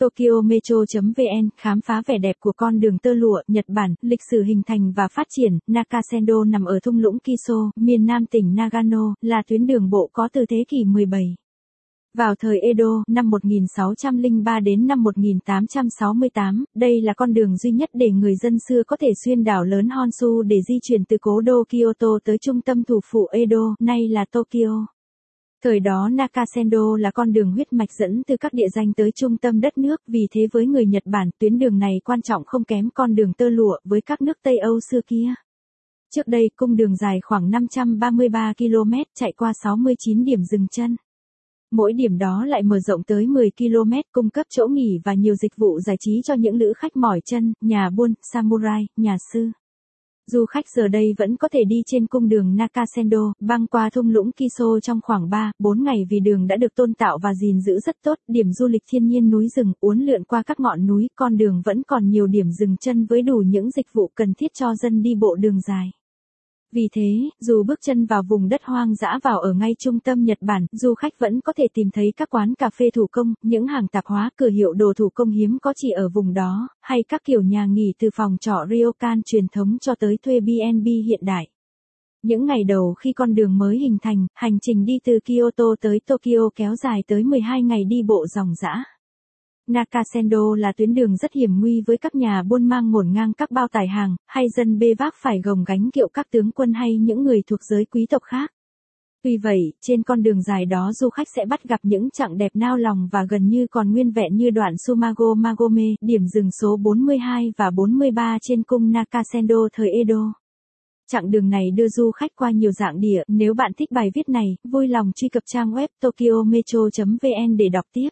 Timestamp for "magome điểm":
105.34-106.26